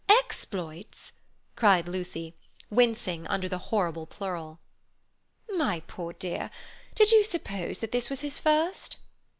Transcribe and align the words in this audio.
"Exploits?" 0.09 1.11
cried 1.55 1.87
Lucy, 1.87 2.35
wincing 2.71 3.27
under 3.27 3.47
the 3.47 3.59
horrible 3.69 4.07
plural. 4.07 4.59
"My 5.51 5.81
poor 5.85 6.11
dear, 6.11 6.49
did 6.95 7.11
you 7.11 7.23
suppose 7.23 7.77
that 7.77 7.91
this 7.91 8.09
was 8.09 8.21
his 8.21 8.39
first? 8.39 8.97